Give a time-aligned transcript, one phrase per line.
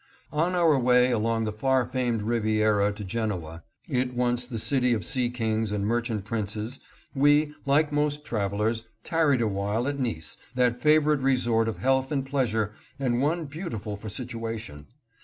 [0.31, 4.17] On our way along the far famed Riviera to Genoat 690 VISITS NICE.
[4.17, 6.79] once the city of sea kings and merchant princes,
[7.13, 12.25] we, like most travelers, tarried awhile at Nice, that favorite re sort of health and
[12.25, 14.87] pleasure and one beautiful for situa tion.